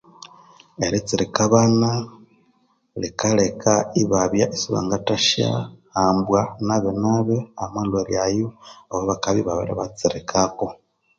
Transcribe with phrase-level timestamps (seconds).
[0.85, 1.89] Eritsirika abana
[3.01, 8.47] likaleka ibabya isibangathasyahambwa nabinabi amalhwere ayo
[8.91, 10.65] awabakabya ibabiri batsirikako.